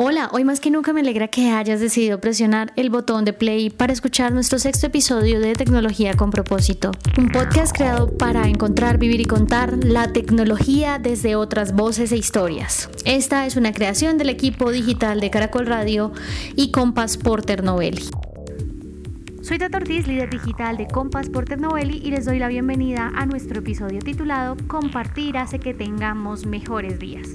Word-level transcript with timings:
Hola, 0.00 0.30
hoy 0.32 0.44
más 0.44 0.60
que 0.60 0.70
nunca 0.70 0.92
me 0.92 1.00
alegra 1.00 1.26
que 1.26 1.50
hayas 1.50 1.80
decidido 1.80 2.20
presionar 2.20 2.72
el 2.76 2.88
botón 2.88 3.24
de 3.24 3.32
play 3.32 3.68
para 3.68 3.92
escuchar 3.92 4.32
nuestro 4.32 4.60
sexto 4.60 4.86
episodio 4.86 5.40
de 5.40 5.54
Tecnología 5.54 6.14
con 6.14 6.30
propósito, 6.30 6.92
un 7.18 7.30
podcast 7.30 7.74
creado 7.74 8.16
para 8.16 8.46
encontrar, 8.46 8.98
vivir 8.98 9.20
y 9.20 9.24
contar 9.24 9.84
la 9.84 10.12
tecnología 10.12 11.00
desde 11.00 11.34
otras 11.34 11.74
voces 11.74 12.12
e 12.12 12.16
historias. 12.16 12.88
Esta 13.04 13.44
es 13.46 13.56
una 13.56 13.72
creación 13.72 14.18
del 14.18 14.28
equipo 14.28 14.70
digital 14.70 15.18
de 15.18 15.30
Caracol 15.30 15.66
Radio 15.66 16.12
y 16.54 16.70
Compass 16.70 17.16
Porter 17.16 17.64
Novelli. 17.64 18.08
Soy 19.48 19.56
Tata 19.56 19.78
Ortiz, 19.78 20.06
líder 20.06 20.28
digital 20.28 20.76
de 20.76 20.86
Compass 20.86 21.30
Novelli 21.30 22.02
y 22.04 22.10
les 22.10 22.26
doy 22.26 22.38
la 22.38 22.48
bienvenida 22.48 23.10
a 23.14 23.24
nuestro 23.24 23.60
episodio 23.60 23.98
titulado 23.98 24.58
Compartir 24.66 25.38
hace 25.38 25.58
que 25.58 25.72
tengamos 25.72 26.44
mejores 26.44 26.98
días. 26.98 27.30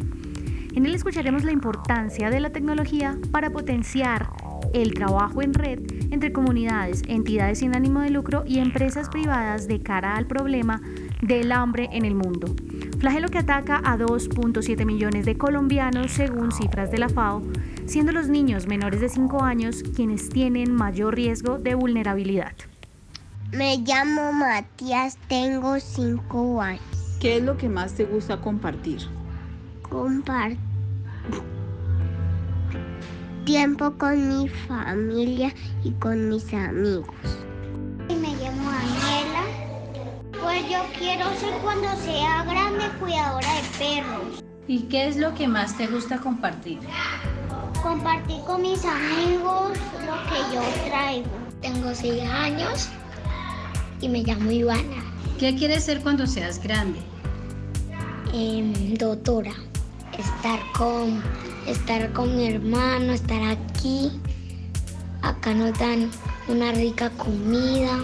En 0.76 0.86
él 0.86 0.94
escucharemos 0.94 1.44
la 1.44 1.52
importancia 1.52 2.30
de 2.30 2.40
la 2.40 2.52
tecnología 2.52 3.18
para 3.32 3.50
potenciar 3.50 4.30
el 4.76 4.94
trabajo 4.94 5.42
en 5.42 5.56
red 5.56 5.80
entre 6.12 6.32
comunidades, 6.32 7.02
entidades 7.08 7.58
sin 7.58 7.76
ánimo 7.76 8.02
de 8.02 8.12
lucro 8.12 8.44
y 8.46 8.60
empresas 8.60 9.10
privadas 9.10 9.68
de 9.68 9.82
cara 9.82 10.16
al 10.16 10.28
problema 10.28 10.84
del 11.24 11.52
hambre 11.52 11.90
en 11.94 12.06
el 12.06 12.14
mundo. 12.14 12.54
Flagelo 13.00 13.30
que 13.30 13.40
ataca 13.40 13.82
a 13.84 13.98
2.7 13.98 14.86
millones 14.86 15.26
de 15.26 15.36
colombianos 15.36 16.12
según 16.12 16.52
cifras 16.52 16.92
de 16.92 17.00
la 17.00 17.10
FAO, 17.10 17.42
siendo 17.86 18.12
los 18.12 18.28
niños 18.28 18.68
menores 18.68 19.02
de 19.02 19.10
5 19.10 19.44
años 19.44 19.84
quienes 19.96 20.30
tienen 20.30 20.74
mayor 20.74 21.16
riesgo 21.16 21.58
de 21.58 21.76
vulnerabilidad. 21.76 22.54
Me 23.52 23.78
llamo 23.78 24.34
Matías, 24.34 25.18
tengo 25.28 25.80
5 25.80 26.62
años. 26.62 26.84
¿Qué 27.20 27.38
es 27.38 27.44
lo 27.44 27.58
que 27.58 27.70
más 27.70 27.94
te 27.94 28.06
gusta 28.06 28.42
compartir? 28.42 29.00
Compartir 29.82 30.58
tiempo 33.46 33.92
con 33.98 34.28
mi 34.30 34.48
familia 34.48 35.54
y 35.84 35.92
con 35.92 36.30
mis 36.30 36.54
amigos. 36.54 37.08
Me 38.08 38.30
llamo 38.36 38.72
Daniela. 38.72 39.44
Pues 40.42 40.70
yo 40.70 40.80
quiero 40.98 41.26
ser 41.36 41.54
cuando 41.62 41.88
sea 41.98 42.44
grande 42.44 42.86
cuidadora 43.00 43.48
de 43.56 43.62
perros. 43.78 44.44
¿Y 44.68 44.84
qué 44.84 45.08
es 45.08 45.18
lo 45.18 45.34
que 45.34 45.48
más 45.48 45.76
te 45.78 45.88
gusta 45.88 46.20
compartir? 46.20 46.80
Compartir 47.84 48.40
con 48.46 48.62
mis 48.62 48.86
amigos 48.86 49.78
lo 50.06 50.14
que 50.30 50.56
yo 50.56 50.62
traigo. 50.86 51.28
Tengo 51.62 51.94
seis 51.94 52.24
años 52.24 52.88
y 54.00 54.08
me 54.08 54.24
llamo 54.24 54.52
Ivana. 54.52 55.04
¿Qué 55.38 55.54
quieres 55.54 55.84
ser 55.84 56.00
cuando 56.02 56.26
seas 56.26 56.64
grande? 56.64 57.00
Eh, 58.34 58.96
doctora. 58.98 59.52
Estar 60.18 60.60
con, 60.78 61.22
estar 61.68 62.14
con 62.14 62.38
mi 62.38 62.48
hermano, 62.48 63.12
estar 63.12 63.42
aquí. 63.44 64.12
Acá 65.22 65.54
nos 65.54 65.78
dan 65.78 66.10
una 66.48 66.72
rica 66.72 67.10
comida. 67.10 68.00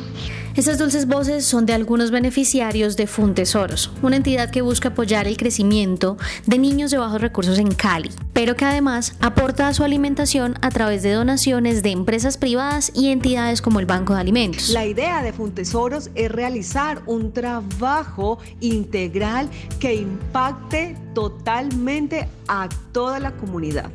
Estas 0.59 0.77
dulces 0.77 1.07
voces 1.07 1.45
son 1.45 1.65
de 1.65 1.71
algunos 1.71 2.11
beneficiarios 2.11 2.97
de 2.97 3.07
Funtesoros, 3.07 3.93
una 4.01 4.17
entidad 4.17 4.49
que 4.49 4.61
busca 4.61 4.89
apoyar 4.89 5.25
el 5.25 5.37
crecimiento 5.37 6.17
de 6.47 6.57
niños 6.57 6.91
de 6.91 6.97
bajos 6.97 7.21
recursos 7.21 7.57
en 7.59 7.73
Cali, 7.73 8.09
pero 8.33 8.57
que 8.57 8.65
además 8.65 9.15
aporta 9.21 9.69
a 9.69 9.73
su 9.73 9.85
alimentación 9.85 10.55
a 10.61 10.69
través 10.69 11.01
de 11.01 11.13
donaciones 11.13 11.81
de 11.81 11.91
empresas 11.91 12.35
privadas 12.35 12.91
y 12.93 13.07
entidades 13.07 13.61
como 13.61 13.79
el 13.79 13.85
Banco 13.85 14.13
de 14.15 14.19
Alimentos. 14.19 14.67
La 14.71 14.85
idea 14.85 15.23
de 15.23 15.31
Funtesoros 15.31 16.11
es 16.13 16.29
realizar 16.29 17.03
un 17.05 17.31
trabajo 17.31 18.39
integral 18.59 19.49
que 19.79 19.95
impacte 19.95 20.97
totalmente 21.15 22.27
a 22.49 22.67
toda 22.91 23.21
la 23.21 23.31
comunidad. 23.31 23.89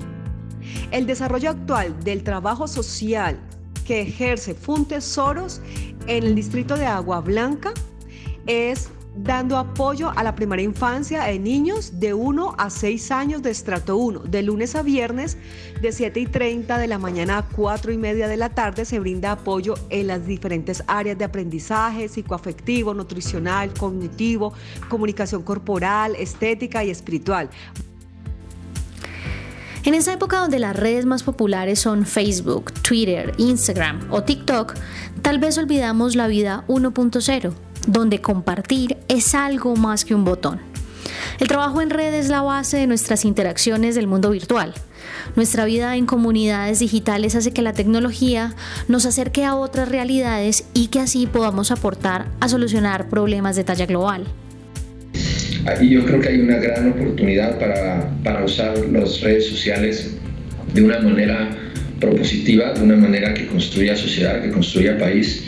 El 0.92 1.06
desarrollo 1.06 1.50
actual 1.50 2.02
del 2.04 2.22
trabajo 2.22 2.66
social 2.68 3.38
que 3.84 4.02
ejerce 4.02 4.54
Funtesoros 4.54 5.60
en 6.06 6.24
el 6.24 6.34
distrito 6.34 6.76
de 6.76 6.86
Agua 6.86 7.20
Blanca 7.20 7.72
es 8.46 8.90
dando 9.16 9.56
apoyo 9.56 10.10
a 10.16 10.22
la 10.24 10.34
primera 10.34 10.60
infancia 10.60 11.24
de 11.24 11.38
niños 11.38 12.00
de 12.00 12.14
1 12.14 12.56
a 12.58 12.68
6 12.68 13.10
años 13.12 13.42
de 13.42 13.50
estrato 13.50 13.96
1. 13.96 14.20
De 14.20 14.42
lunes 14.42 14.74
a 14.74 14.82
viernes, 14.82 15.36
de 15.80 15.92
7 15.92 16.20
y 16.20 16.26
30 16.26 16.78
de 16.78 16.88
la 16.88 16.98
mañana 16.98 17.38
a 17.38 17.42
4 17.48 17.92
y 17.92 17.98
media 17.98 18.26
de 18.26 18.36
la 18.36 18.50
tarde, 18.50 18.84
se 18.84 18.98
brinda 18.98 19.32
apoyo 19.32 19.74
en 19.90 20.08
las 20.08 20.26
diferentes 20.26 20.82
áreas 20.86 21.16
de 21.16 21.24
aprendizaje, 21.24 22.08
psicoafectivo, 22.08 22.92
nutricional, 22.92 23.72
cognitivo, 23.74 24.52
comunicación 24.88 25.42
corporal, 25.42 26.16
estética 26.16 26.82
y 26.82 26.90
espiritual. 26.90 27.50
En 29.84 29.92
esa 29.92 30.14
época 30.14 30.38
donde 30.38 30.58
las 30.58 30.74
redes 30.74 31.04
más 31.04 31.22
populares 31.22 31.78
son 31.78 32.06
Facebook, 32.06 32.72
Twitter, 32.72 33.34
Instagram 33.36 34.08
o 34.10 34.22
TikTok, 34.22 34.74
tal 35.20 35.38
vez 35.38 35.58
olvidamos 35.58 36.16
la 36.16 36.26
vida 36.26 36.64
1.0, 36.68 37.52
donde 37.86 38.22
compartir 38.22 38.96
es 39.08 39.34
algo 39.34 39.76
más 39.76 40.06
que 40.06 40.14
un 40.14 40.24
botón. 40.24 40.58
El 41.38 41.48
trabajo 41.48 41.82
en 41.82 41.90
red 41.90 42.14
es 42.14 42.30
la 42.30 42.40
base 42.40 42.78
de 42.78 42.86
nuestras 42.86 43.26
interacciones 43.26 43.94
del 43.94 44.06
mundo 44.06 44.30
virtual. 44.30 44.72
Nuestra 45.36 45.66
vida 45.66 45.94
en 45.96 46.06
comunidades 46.06 46.78
digitales 46.78 47.34
hace 47.34 47.52
que 47.52 47.60
la 47.60 47.74
tecnología 47.74 48.54
nos 48.88 49.04
acerque 49.04 49.44
a 49.44 49.54
otras 49.54 49.90
realidades 49.90 50.64
y 50.72 50.86
que 50.86 51.00
así 51.00 51.26
podamos 51.26 51.70
aportar 51.70 52.30
a 52.40 52.48
solucionar 52.48 53.10
problemas 53.10 53.54
de 53.54 53.64
talla 53.64 53.84
global. 53.84 54.26
Y 55.80 55.88
yo 55.88 56.04
creo 56.04 56.20
que 56.20 56.28
hay 56.28 56.40
una 56.40 56.58
gran 56.58 56.90
oportunidad 56.90 57.58
para, 57.58 58.10
para 58.22 58.44
usar 58.44 58.76
las 58.92 59.20
redes 59.22 59.46
sociales 59.46 60.16
de 60.74 60.82
una 60.82 60.98
manera 61.00 61.50
propositiva, 62.00 62.74
de 62.74 62.82
una 62.82 62.96
manera 62.96 63.32
que 63.32 63.46
construya 63.46 63.96
sociedad, 63.96 64.42
que 64.42 64.50
construya 64.50 64.98
país. 64.98 65.44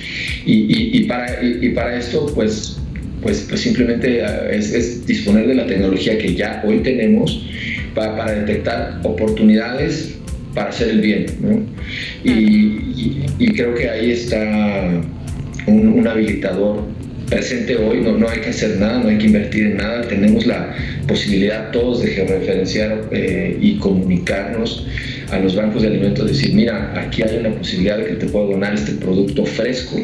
Y, 0.46 0.52
y, 0.52 0.98
y 0.98 1.04
para, 1.04 1.42
y, 1.42 1.68
para 1.70 1.98
esto, 1.98 2.32
pues, 2.34 2.78
pues, 3.22 3.46
pues 3.48 3.60
simplemente 3.60 4.22
es, 4.50 4.72
es, 4.72 5.06
disponer 5.06 5.48
de 5.48 5.54
la 5.54 5.66
tecnología 5.66 6.16
que 6.16 6.34
ya 6.34 6.62
hoy 6.64 6.78
tenemos 6.78 7.44
para, 7.94 8.16
para 8.16 8.32
detectar 8.32 9.00
oportunidades 9.02 10.16
para 10.54 10.70
hacer 10.70 10.88
el 10.88 11.00
bien. 11.00 11.26
¿no? 11.40 11.60
Y, 12.24 13.52
creo 13.54 13.74
que 13.74 13.88
ahí 13.88 14.10
está 14.10 15.02
un, 15.66 15.88
un 15.88 16.06
habilitador 16.06 16.84
presente 17.28 17.76
hoy, 17.76 18.00
no, 18.00 18.16
no 18.16 18.28
hay 18.28 18.40
que 18.40 18.50
hacer 18.50 18.78
nada, 18.78 18.98
no 19.00 19.08
hay 19.08 19.18
que 19.18 19.26
invertir 19.26 19.66
en 19.66 19.76
nada, 19.78 20.02
tenemos 20.02 20.46
la 20.46 20.74
posibilidad 21.06 21.70
todos 21.70 22.02
de 22.02 22.08
georreferenciar 22.08 23.08
eh, 23.10 23.58
y 23.60 23.76
comunicarnos 23.76 24.86
a 25.30 25.38
los 25.38 25.56
bancos 25.56 25.82
de 25.82 25.88
alimentos, 25.88 26.26
decir, 26.26 26.54
mira, 26.54 26.92
aquí 26.98 27.22
hay 27.22 27.38
una 27.38 27.50
posibilidad 27.50 27.98
de 27.98 28.06
que 28.06 28.14
te 28.14 28.26
puedo 28.26 28.50
donar 28.50 28.74
este 28.74 28.92
producto 28.92 29.44
fresco 29.44 29.96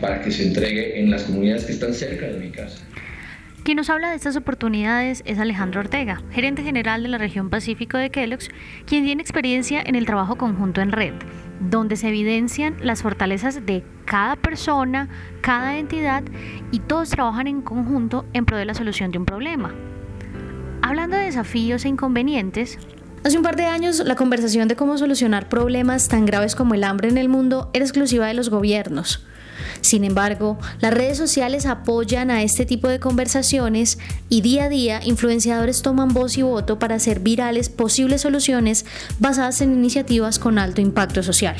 para 0.00 0.22
que 0.22 0.30
se 0.30 0.46
entregue 0.46 1.00
en 1.00 1.10
las 1.10 1.24
comunidades 1.24 1.64
que 1.64 1.72
están 1.72 1.92
cerca 1.92 2.26
de 2.26 2.38
mi 2.38 2.50
casa. 2.50 2.78
Quien 3.64 3.78
nos 3.78 3.90
habla 3.90 4.10
de 4.10 4.16
estas 4.16 4.36
oportunidades 4.36 5.24
es 5.26 5.40
Alejandro 5.40 5.80
Ortega, 5.80 6.22
gerente 6.30 6.62
general 6.62 7.02
de 7.02 7.08
la 7.08 7.18
región 7.18 7.50
Pacífico 7.50 7.98
de 7.98 8.10
Kellogg's, 8.10 8.48
quien 8.86 9.04
tiene 9.04 9.20
experiencia 9.20 9.82
en 9.84 9.96
el 9.96 10.06
trabajo 10.06 10.36
conjunto 10.36 10.80
en 10.80 10.92
red, 10.92 11.14
donde 11.60 11.96
se 11.96 12.08
evidencian 12.08 12.76
las 12.80 13.02
fortalezas 13.02 13.64
de 13.66 13.84
cada 14.04 14.36
persona, 14.36 15.08
cada 15.40 15.78
entidad 15.78 16.22
y 16.70 16.80
todos 16.80 17.10
trabajan 17.10 17.46
en 17.46 17.62
conjunto 17.62 18.24
en 18.32 18.46
pro 18.46 18.56
de 18.56 18.64
la 18.64 18.74
solución 18.74 19.10
de 19.10 19.18
un 19.18 19.26
problema. 19.26 19.74
Hablando 20.82 21.16
de 21.16 21.24
desafíos 21.24 21.84
e 21.84 21.88
inconvenientes, 21.88 22.78
Hace 23.24 23.38
un 23.38 23.42
par 23.42 23.56
de 23.56 23.64
años, 23.64 23.98
la 24.04 24.14
conversación 24.14 24.68
de 24.68 24.76
cómo 24.76 24.98
solucionar 24.98 25.48
problemas 25.48 26.06
tan 26.06 26.26
graves 26.26 26.54
como 26.54 26.74
el 26.74 26.84
hambre 26.84 27.08
en 27.08 27.18
el 27.18 27.28
mundo 27.28 27.70
era 27.72 27.84
exclusiva 27.84 28.28
de 28.28 28.34
los 28.34 28.50
gobiernos. 28.50 29.26
Sin 29.86 30.02
embargo, 30.02 30.58
las 30.80 30.92
redes 30.92 31.16
sociales 31.16 31.64
apoyan 31.64 32.32
a 32.32 32.42
este 32.42 32.66
tipo 32.66 32.88
de 32.88 32.98
conversaciones 32.98 34.00
y 34.28 34.40
día 34.40 34.64
a 34.64 34.68
día 34.68 35.00
influenciadores 35.04 35.80
toman 35.80 36.08
voz 36.12 36.36
y 36.38 36.42
voto 36.42 36.80
para 36.80 36.96
hacer 36.96 37.20
virales 37.20 37.68
posibles 37.68 38.22
soluciones 38.22 38.84
basadas 39.20 39.60
en 39.60 39.72
iniciativas 39.72 40.40
con 40.40 40.58
alto 40.58 40.80
impacto 40.80 41.22
social. 41.22 41.54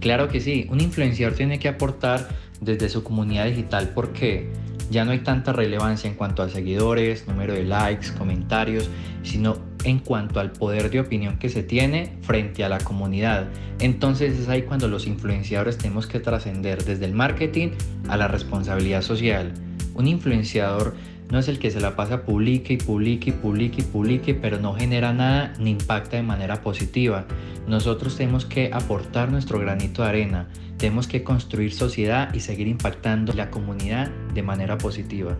Claro 0.00 0.28
que 0.28 0.42
sí, 0.42 0.66
un 0.68 0.82
influenciador 0.82 1.34
tiene 1.34 1.58
que 1.58 1.68
aportar 1.68 2.28
desde 2.60 2.90
su 2.90 3.02
comunidad 3.02 3.46
digital 3.46 3.92
porque 3.94 4.52
ya 4.90 5.04
no 5.04 5.12
hay 5.12 5.20
tanta 5.20 5.52
relevancia 5.52 6.08
en 6.08 6.16
cuanto 6.16 6.42
a 6.42 6.48
seguidores, 6.48 7.26
número 7.26 7.54
de 7.54 7.64
likes, 7.64 8.12
comentarios, 8.16 8.88
sino 9.22 9.56
en 9.84 9.98
cuanto 10.00 10.40
al 10.40 10.52
poder 10.52 10.90
de 10.90 11.00
opinión 11.00 11.38
que 11.38 11.48
se 11.48 11.62
tiene 11.62 12.16
frente 12.22 12.64
a 12.64 12.68
la 12.68 12.78
comunidad. 12.78 13.48
Entonces 13.78 14.38
es 14.38 14.48
ahí 14.48 14.62
cuando 14.62 14.88
los 14.88 15.06
influenciadores 15.06 15.78
tenemos 15.78 16.06
que 16.06 16.20
trascender 16.20 16.84
desde 16.84 17.04
el 17.04 17.12
marketing 17.12 17.70
a 18.08 18.16
la 18.16 18.28
responsabilidad 18.28 19.02
social. 19.02 19.52
Un 19.94 20.08
influenciador 20.08 20.94
no 21.30 21.38
es 21.38 21.48
el 21.48 21.58
que 21.58 21.70
se 21.70 21.80
la 21.80 21.96
pasa 21.96 22.22
publique 22.22 22.74
y 22.74 22.76
publique 22.76 23.30
y 23.30 23.32
publique 23.32 23.80
y 23.80 23.84
publique, 23.84 24.34
pero 24.34 24.58
no 24.58 24.74
genera 24.74 25.12
nada 25.12 25.52
ni 25.58 25.70
impacta 25.70 26.16
de 26.16 26.22
manera 26.22 26.60
positiva. 26.62 27.26
Nosotros 27.66 28.16
tenemos 28.16 28.46
que 28.46 28.70
aportar 28.72 29.30
nuestro 29.30 29.58
granito 29.58 30.02
de 30.02 30.08
arena, 30.08 30.48
tenemos 30.76 31.08
que 31.08 31.24
construir 31.24 31.72
sociedad 31.72 32.32
y 32.34 32.40
seguir 32.40 32.68
impactando 32.68 33.32
la 33.32 33.50
comunidad 33.50 34.10
de 34.34 34.42
manera 34.42 34.78
positiva. 34.78 35.36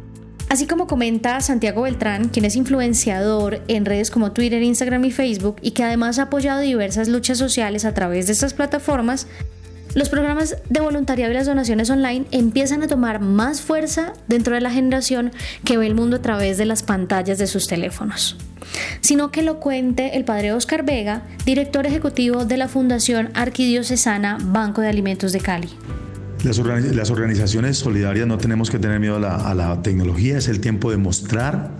Así 0.48 0.68
como 0.68 0.86
comenta 0.86 1.40
Santiago 1.40 1.82
Beltrán, 1.82 2.28
quien 2.28 2.44
es 2.44 2.54
influenciador 2.54 3.62
en 3.66 3.84
redes 3.84 4.12
como 4.12 4.30
Twitter, 4.30 4.62
Instagram 4.62 5.04
y 5.04 5.10
Facebook 5.10 5.56
y 5.60 5.72
que 5.72 5.82
además 5.82 6.20
ha 6.20 6.24
apoyado 6.24 6.60
diversas 6.60 7.08
luchas 7.08 7.38
sociales 7.38 7.84
a 7.84 7.94
través 7.94 8.28
de 8.28 8.32
estas 8.32 8.54
plataformas, 8.54 9.26
los 9.96 10.10
programas 10.10 10.58
de 10.68 10.80
voluntariado 10.80 11.32
y 11.32 11.34
las 11.34 11.46
donaciones 11.46 11.88
online 11.88 12.26
empiezan 12.30 12.82
a 12.82 12.86
tomar 12.86 13.18
más 13.18 13.62
fuerza 13.62 14.12
dentro 14.28 14.54
de 14.54 14.60
la 14.60 14.70
generación 14.70 15.32
que 15.64 15.78
ve 15.78 15.86
el 15.86 15.94
mundo 15.94 16.18
a 16.18 16.22
través 16.22 16.58
de 16.58 16.66
las 16.66 16.82
pantallas 16.82 17.38
de 17.38 17.46
sus 17.46 17.66
teléfonos. 17.66 18.36
Sino 19.00 19.30
que 19.30 19.40
lo 19.40 19.58
cuente 19.58 20.14
el 20.18 20.26
padre 20.26 20.52
Oscar 20.52 20.84
Vega, 20.84 21.22
director 21.46 21.86
ejecutivo 21.86 22.44
de 22.44 22.58
la 22.58 22.68
Fundación 22.68 23.30
Arquidiocesana 23.32 24.36
Banco 24.38 24.82
de 24.82 24.88
Alimentos 24.88 25.32
de 25.32 25.40
Cali. 25.40 25.70
Las, 26.44 26.58
organizaciones 26.58 27.78
solidarias 27.78 28.26
no 28.26 28.36
tenemos 28.36 28.68
que 28.68 28.78
tener 28.78 29.00
miedo 29.00 29.16
a 29.16 29.20
la, 29.20 29.36
a 29.36 29.54
la 29.54 29.80
tecnología, 29.80 30.36
es 30.36 30.48
el 30.48 30.60
tiempo 30.60 30.90
de 30.90 30.98
mostrar 30.98 31.70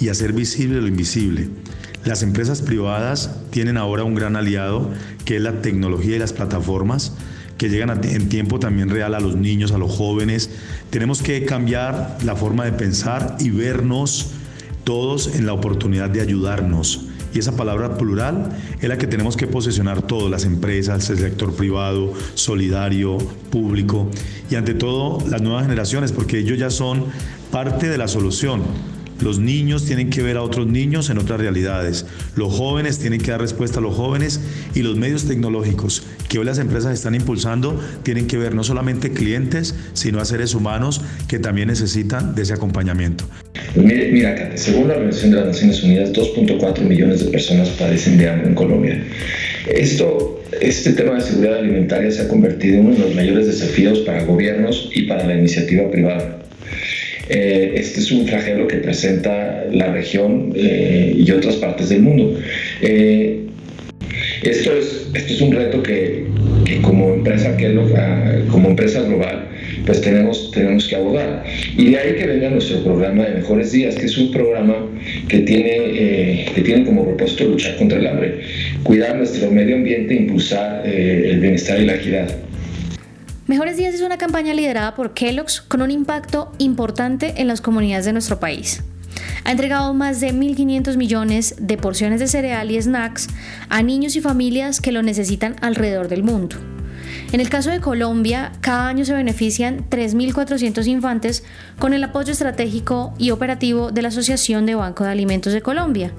y 0.00 0.08
hacer 0.08 0.32
visible 0.32 0.80
lo 0.80 0.86
invisible. 0.86 1.50
Las 2.06 2.22
empresas 2.22 2.62
privadas 2.62 3.36
tienen 3.50 3.76
ahora 3.76 4.02
un 4.02 4.14
gran 4.14 4.34
aliado 4.34 4.92
que 5.26 5.36
es 5.36 5.42
la 5.42 5.60
tecnología 5.60 6.16
y 6.16 6.18
las 6.18 6.32
plataformas 6.32 7.12
que 7.58 7.68
llegan 7.68 8.04
en 8.04 8.28
tiempo 8.28 8.58
también 8.58 8.90
real 8.90 9.14
a 9.14 9.20
los 9.20 9.36
niños, 9.36 9.72
a 9.72 9.78
los 9.78 9.92
jóvenes. 9.92 10.50
Tenemos 10.90 11.22
que 11.22 11.44
cambiar 11.44 12.18
la 12.24 12.36
forma 12.36 12.64
de 12.64 12.72
pensar 12.72 13.36
y 13.40 13.50
vernos 13.50 14.32
todos 14.84 15.34
en 15.34 15.46
la 15.46 15.52
oportunidad 15.52 16.10
de 16.10 16.20
ayudarnos. 16.20 17.06
Y 17.34 17.38
esa 17.38 17.56
palabra 17.56 17.98
plural 17.98 18.56
es 18.80 18.88
la 18.88 18.96
que 18.96 19.06
tenemos 19.06 19.36
que 19.36 19.46
posesionar 19.46 20.00
todas 20.00 20.30
las 20.30 20.44
empresas, 20.44 21.10
el 21.10 21.18
sector 21.18 21.54
privado, 21.54 22.14
solidario, 22.34 23.18
público 23.50 24.10
y 24.50 24.54
ante 24.54 24.72
todo 24.72 25.22
las 25.28 25.42
nuevas 25.42 25.64
generaciones, 25.64 26.12
porque 26.12 26.38
ellos 26.38 26.58
ya 26.58 26.70
son 26.70 27.04
parte 27.50 27.88
de 27.88 27.98
la 27.98 28.08
solución. 28.08 28.62
Los 29.20 29.38
niños 29.38 29.84
tienen 29.84 30.10
que 30.10 30.22
ver 30.22 30.36
a 30.36 30.42
otros 30.42 30.66
niños 30.66 31.10
en 31.10 31.18
otras 31.18 31.40
realidades. 31.40 32.06
Los 32.36 32.54
jóvenes 32.54 32.98
tienen 32.98 33.20
que 33.20 33.30
dar 33.30 33.40
respuesta 33.40 33.80
a 33.80 33.82
los 33.82 33.96
jóvenes 33.96 34.40
y 34.74 34.82
los 34.82 34.96
medios 34.96 35.24
tecnológicos 35.24 36.04
que 36.36 36.40
hoy 36.40 36.44
las 36.44 36.58
empresas 36.58 36.92
están 36.92 37.14
impulsando 37.14 37.82
tienen 38.02 38.26
que 38.26 38.36
ver 38.36 38.54
no 38.54 38.62
solamente 38.62 39.10
clientes, 39.10 39.74
sino 39.94 40.20
a 40.20 40.26
seres 40.26 40.54
humanos 40.54 41.00
que 41.28 41.38
también 41.38 41.68
necesitan 41.68 42.34
de 42.34 42.42
ese 42.42 42.52
acompañamiento. 42.52 43.24
Mira, 43.74 44.54
según 44.54 44.88
la 44.88 44.96
Organización 44.96 45.30
de 45.30 45.36
las 45.38 45.46
Naciones 45.46 45.82
Unidas, 45.82 46.12
2.4 46.12 46.80
millones 46.82 47.24
de 47.24 47.30
personas 47.30 47.70
padecen 47.70 48.18
de 48.18 48.28
hambre 48.28 48.48
en 48.48 48.54
Colombia. 48.54 49.02
Esto, 49.66 50.42
este 50.60 50.92
tema 50.92 51.14
de 51.14 51.22
seguridad 51.22 51.56
alimentaria 51.56 52.10
se 52.10 52.20
ha 52.20 52.28
convertido 52.28 52.80
en 52.80 52.84
uno 52.84 52.96
de 52.96 53.00
los 53.00 53.14
mayores 53.14 53.46
desafíos 53.46 54.00
para 54.00 54.22
gobiernos 54.24 54.90
y 54.94 55.04
para 55.04 55.26
la 55.26 55.38
iniciativa 55.38 55.90
privada. 55.90 56.42
Eh, 57.30 57.72
este 57.76 58.00
es 58.00 58.12
un 58.12 58.28
flagelo 58.28 58.68
que 58.68 58.76
presenta 58.76 59.64
la 59.72 59.90
región 59.90 60.52
eh, 60.54 61.14
y 61.16 61.30
otras 61.30 61.56
partes 61.56 61.88
del 61.88 62.02
mundo. 62.02 62.38
Eh, 62.82 63.46
esto, 64.42 64.72
es, 64.72 65.05
esto 65.16 65.32
es 65.32 65.40
un 65.40 65.52
reto 65.52 65.82
que, 65.82 66.26
como 66.82 67.14
empresa 67.14 67.56
que 67.56 67.74
como 68.50 68.68
empresa 68.70 69.02
global, 69.02 69.48
pues 69.84 70.00
tenemos, 70.00 70.50
tenemos 70.52 70.86
que 70.88 70.96
abordar. 70.96 71.44
Y 71.76 71.90
de 71.90 71.98
ahí 71.98 72.14
que 72.16 72.26
venga 72.26 72.50
nuestro 72.50 72.82
programa 72.84 73.24
de 73.24 73.34
Mejores 73.36 73.72
Días, 73.72 73.94
que 73.94 74.06
es 74.06 74.18
un 74.18 74.30
programa 74.30 74.74
que 75.28 75.40
tiene, 75.40 76.46
que 76.54 76.62
tiene 76.62 76.84
como 76.84 77.04
propósito 77.04 77.44
luchar 77.44 77.76
contra 77.76 77.98
el 77.98 78.06
hambre, 78.06 78.40
cuidar 78.82 79.16
nuestro 79.16 79.50
medio 79.50 79.76
ambiente 79.76 80.14
impulsar 80.14 80.86
el 80.86 81.40
bienestar 81.40 81.80
y 81.80 81.86
la 81.86 81.94
equidad. 81.94 82.28
Mejores 83.46 83.76
Días 83.76 83.94
es 83.94 84.00
una 84.00 84.18
campaña 84.18 84.54
liderada 84.54 84.94
por 84.96 85.14
Kellogg's 85.14 85.60
con 85.60 85.80
un 85.80 85.92
impacto 85.92 86.52
importante 86.58 87.34
en 87.36 87.46
las 87.46 87.60
comunidades 87.60 88.04
de 88.04 88.12
nuestro 88.12 88.40
país. 88.40 88.82
Ha 89.44 89.52
entregado 89.52 89.94
más 89.94 90.20
de 90.20 90.32
1.500 90.32 90.96
millones 90.96 91.54
de 91.58 91.76
porciones 91.76 92.20
de 92.20 92.28
cereal 92.28 92.70
y 92.70 92.80
snacks 92.80 93.28
a 93.68 93.82
niños 93.82 94.16
y 94.16 94.20
familias 94.20 94.80
que 94.80 94.92
lo 94.92 95.02
necesitan 95.02 95.56
alrededor 95.60 96.08
del 96.08 96.22
mundo. 96.22 96.56
En 97.32 97.40
el 97.40 97.48
caso 97.48 97.70
de 97.70 97.80
Colombia, 97.80 98.52
cada 98.60 98.88
año 98.88 99.04
se 99.04 99.12
benefician 99.12 99.88
3.400 99.90 100.86
infantes 100.86 101.44
con 101.78 101.92
el 101.92 102.04
apoyo 102.04 102.32
estratégico 102.32 103.14
y 103.18 103.30
operativo 103.30 103.90
de 103.90 104.02
la 104.02 104.08
Asociación 104.08 104.66
de 104.66 104.74
Banco 104.74 105.04
de 105.04 105.10
Alimentos 105.10 105.52
de 105.52 105.62
Colombia, 105.62 106.12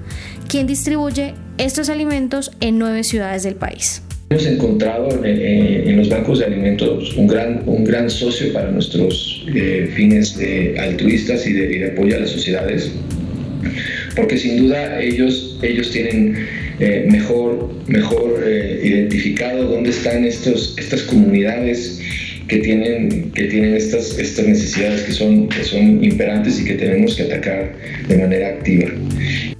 quien 0.48 0.66
distribuye 0.66 1.34
estos 1.56 1.88
alimentos 1.88 2.50
en 2.60 2.78
nueve 2.78 3.04
ciudades 3.04 3.42
del 3.42 3.56
país. 3.56 4.02
Hemos 4.30 4.46
encontrado 4.46 5.24
en, 5.24 5.96
los 5.96 6.10
bancos 6.10 6.40
de 6.40 6.44
alimentos 6.44 7.16
un 7.16 7.26
gran, 7.26 7.62
un 7.64 7.82
gran 7.84 8.10
socio 8.10 8.52
para 8.52 8.70
nuestros 8.70 9.46
eh, 9.54 9.90
fines 9.94 10.38
altruistas 10.78 11.46
y 11.46 11.54
de, 11.54 11.86
apoyo 11.86 12.16
a 12.16 12.20
las 12.20 12.30
sociedades, 12.30 12.92
porque 14.14 14.36
sin 14.36 14.58
duda 14.58 15.00
ellos, 15.00 15.58
ellos 15.62 15.90
tienen 15.90 16.46
eh, 16.78 17.08
mejor, 17.10 17.72
mejor 17.86 18.44
eh, 18.46 18.80
identificado 18.84 19.64
dónde 19.64 19.90
están 19.90 20.24
estos, 20.24 20.76
estas 20.78 21.02
comunidades 21.02 22.00
que 22.46 22.58
tienen, 22.58 23.32
que 23.32 23.44
tienen 23.44 23.74
estas, 23.74 24.18
estas 24.18 24.46
necesidades 24.46 25.02
que 25.02 25.12
son, 25.12 25.48
que 25.48 25.64
son 25.64 26.04
imperantes 26.04 26.60
y 26.60 26.64
que 26.66 26.74
tenemos 26.74 27.16
que 27.16 27.24
atacar 27.24 27.74
de 28.06 28.16
manera 28.16 28.48
activa. 28.48 28.90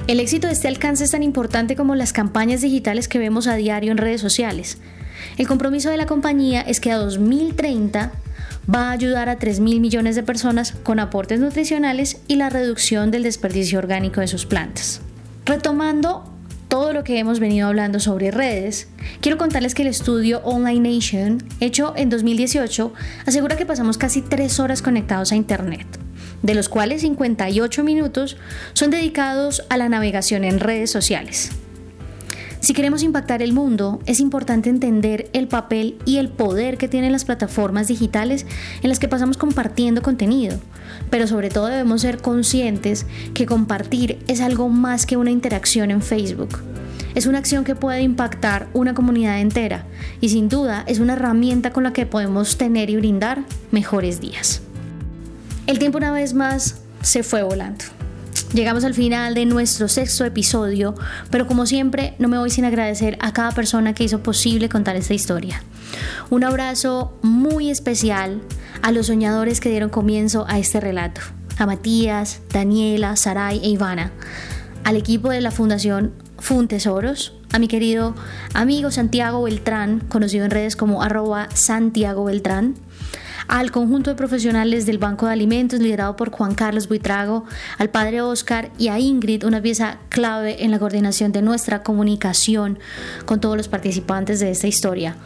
El 0.09 0.21
éxito 0.21 0.47
de 0.47 0.55
este 0.55 0.69
alcance 0.69 1.05
es 1.05 1.11
tan 1.11 1.23
importante 1.23 1.77
como 1.77 1.95
las 1.95 2.15
campañas 2.15 2.63
digitales 2.63 3.09
que 3.09 3.19
vemos 3.19 3.47
a 3.47 3.57
diario 3.57 3.93
en 3.93 3.99
redes 3.99 4.23
sociales. 4.23 4.79
El 5.37 5.47
compromiso 5.47 5.91
de 5.91 5.99
la 5.99 6.07
compañía 6.07 6.63
es 6.63 6.81
que 6.81 6.91
a 6.91 6.97
2030 6.97 8.13
va 8.75 8.89
a 8.89 8.93
ayudar 8.93 9.29
a 9.29 9.37
3 9.37 9.61
mil 9.61 9.81
millones 9.81 10.17
de 10.17 10.23
personas 10.23 10.73
con 10.83 10.99
aportes 10.99 11.41
nutricionales 11.41 12.23
y 12.27 12.37
la 12.37 12.49
reducción 12.49 13.11
del 13.11 13.23
desperdicio 13.23 13.79
orgánico 13.79 14.23
de 14.23 14.29
sus 14.29 14.47
plantas. 14.47 15.03
Retomando 15.45 16.25
todo 16.69 16.95
lo 16.95 17.05
que 17.05 17.19
hemos 17.19 17.39
venido 17.39 17.69
hablando 17.69 18.01
sobre 18.01 18.31
redes, 18.31 18.89
quiero 19.21 19.37
contarles 19.37 19.75
que 19.75 19.83
el 19.83 19.89
estudio 19.89 20.41
Online 20.43 20.95
Nation, 20.97 21.45
hecho 21.61 21.93
en 21.97 22.09
2018, 22.09 22.95
asegura 23.27 23.59
que 23.59 23.67
pasamos 23.67 23.99
casi 23.99 24.23
3 24.23 24.59
horas 24.59 24.81
conectados 24.81 25.33
a 25.33 25.37
Internet 25.37 25.87
de 26.43 26.55
los 26.55 26.69
cuales 26.69 27.03
58 27.03 27.85
minutos 27.85 28.37
son 28.73 28.91
dedicados 28.91 29.63
a 29.69 29.77
la 29.77 29.89
navegación 29.89 30.45
en 30.45 30.61
redes 30.61 30.91
sociales. 30.91 31.51
Si 32.61 32.75
queremos 32.75 33.05
impactar 33.05 33.41
el 33.41 33.53
mundo, 33.53 34.01
es 34.07 34.19
importante 34.19 34.69
entender 34.69 35.31
el 35.33 35.47
papel 35.47 35.97
y 36.05 36.19
el 36.19 36.29
poder 36.29 36.77
que 36.77 36.89
tienen 36.89 37.13
las 37.13 37.25
plataformas 37.25 37.87
digitales 37.87 38.47
en 38.83 38.89
las 38.89 38.99
que 38.99 39.09
pasamos 39.09 39.37
compartiendo 39.37 40.03
contenido, 40.03 40.59
pero 41.09 41.29
sobre 41.29 41.51
todo 41.51 41.67
debemos 41.67 42.03
ser 42.03 42.19
conscientes 42.19 43.07
que 43.33 43.47
compartir 43.47 44.19
es 44.27 44.41
algo 44.41 44.69
más 44.69 45.07
que 45.07 45.17
una 45.17 45.31
interacción 45.31 45.93
en 45.93 46.03
Facebook. 46.03 46.59
Es 47.15 47.27
una 47.27 47.39
acción 47.39 47.65
que 47.65 47.75
puede 47.75 48.03
impactar 48.03 48.69
una 48.75 48.93
comunidad 48.93 49.41
entera 49.41 49.87
y 50.21 50.29
sin 50.29 50.49
duda 50.49 50.85
es 50.87 50.99
una 50.99 51.15
herramienta 51.15 51.73
con 51.73 51.85
la 51.85 51.93
que 51.93 52.07
podemos 52.07 52.59
tener 52.59 52.91
y 52.91 52.97
brindar 52.97 53.45
mejores 53.71 54.21
días. 54.21 54.63
El 55.69 55.79
tiempo 55.79 55.99
una 55.99 56.13
vez 56.13 56.33
más 56.33 56.77
se 57.03 57.23
fue 57.23 57.43
volando. 57.43 57.85
Llegamos 58.55 58.85
al 58.85 58.95
final 58.95 59.35
de 59.35 59.45
nuestro 59.45 59.87
sexto 59.87 60.25
episodio, 60.25 60.95
pero 61.31 61.47
como 61.47 61.67
siempre 61.67 62.15
no 62.19 62.27
me 62.27 62.39
voy 62.39 62.49
sin 62.49 62.65
agradecer 62.65 63.19
a 63.21 63.35
cada 63.35 63.51
persona 63.53 63.93
que 63.93 64.03
hizo 64.03 64.23
posible 64.23 64.71
contar 64.71 64.97
esta 64.97 65.13
historia. 65.13 65.63
Un 66.31 66.43
abrazo 66.43 67.19
muy 67.21 67.69
especial 67.69 68.41
a 68.81 68.93
los 68.93 69.09
soñadores 69.09 69.61
que 69.61 69.69
dieron 69.69 69.91
comienzo 69.91 70.47
a 70.49 70.59
este 70.59 70.81
relato, 70.81 71.21
a 71.59 71.67
Matías, 71.67 72.41
Daniela, 72.51 73.15
Saray 73.17 73.61
e 73.63 73.69
Ivana, 73.69 74.13
al 74.85 74.97
equipo 74.97 75.29
de 75.29 75.43
la 75.43 75.51
Fundación 75.51 76.15
Funtesoros, 76.39 77.35
a 77.53 77.59
mi 77.59 77.69
querido 77.69 78.15
amigo 78.55 78.91
Santiago 78.91 79.43
Beltrán, 79.43 80.01
conocido 80.09 80.47
en 80.47 80.51
redes 80.51 80.77
como 80.77 81.03
arroba 81.03 81.51
Santiago 81.53 82.25
Beltrán, 82.25 82.75
al 83.49 83.71
conjunto 83.71 84.11
de 84.11 84.17
profesionales 84.17 84.87
del 84.87 84.99
Banco 84.99 85.27
de 85.27 85.33
Alimentos 85.33 85.81
liderado 85.81 86.17
por 86.17 86.31
Juan 86.31 86.55
Carlos 86.55 86.89
Buitrago, 86.89 87.45
al 87.79 87.91
padre 87.91 88.21
Oscar 88.21 88.71
y 88.79 88.89
a 88.89 88.99
Ingrid, 88.99 89.45
una 89.45 89.63
pieza 89.63 89.99
clave 90.11 90.65
en 90.65 90.71
la 90.71 90.79
coordinación 90.79 91.33
de 91.33 91.43
nuestra 91.43 91.83
comunicación 91.83 92.79
con 93.25 93.41
todos 93.41 93.57
los 93.57 93.69
participantes 93.69 94.39
de 94.41 94.51
esta 94.51 94.69
historia. 94.69 95.17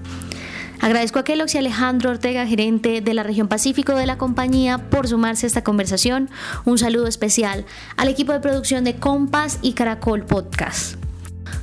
Agradezco 0.83 1.19
a 1.19 1.23
Kellogg's 1.23 1.55
y 1.55 1.57
Alejandro 1.57 2.09
Ortega, 2.09 2.45
gerente 2.45 2.99
de 2.99 3.13
la 3.13 3.23
región 3.23 3.47
Pacífico 3.47 3.95
de 3.95 4.05
la 4.05 4.17
compañía, 4.17 4.89
por 4.89 5.07
sumarse 5.07 5.45
a 5.45 5.47
esta 5.47 5.63
conversación. 5.63 6.29
Un 6.65 6.77
saludo 6.77 7.07
especial 7.07 7.65
al 7.95 8.09
equipo 8.09 8.33
de 8.33 8.41
producción 8.41 8.83
de 8.83 8.97
Compass 8.97 9.59
y 9.61 9.73
Caracol 9.75 10.25
Podcast. 10.25 10.97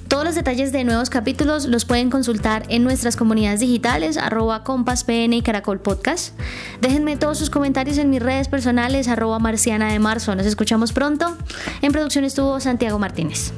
Todos 0.09 0.25
los 0.25 0.35
detalles 0.35 0.73
de 0.73 0.85
nuevos 0.85 1.11
capítulos 1.11 1.67
los 1.67 1.85
pueden 1.85 2.09
consultar 2.09 2.65
en 2.71 2.83
nuestras 2.83 3.15
comunidades 3.15 3.61
digitales, 3.61 4.17
arroba 4.17 4.65
compaspn 4.65 5.35
y 5.35 5.43
caracol 5.43 5.81
podcast. 5.81 6.35
Déjenme 6.81 7.19
todos 7.19 7.37
sus 7.37 7.50
comentarios 7.50 7.99
en 7.99 8.09
mis 8.09 8.23
redes 8.23 8.49
personales, 8.49 9.07
arroba 9.07 9.39
marciana 9.39 9.93
de 9.93 9.99
marzo. 9.99 10.35
Nos 10.35 10.47
escuchamos 10.47 10.93
pronto. 10.93 11.37
En 11.83 11.93
producción 11.93 12.25
estuvo 12.25 12.59
Santiago 12.59 12.99
Martínez. 12.99 13.53